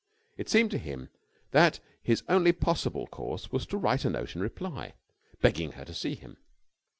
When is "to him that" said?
0.71-1.79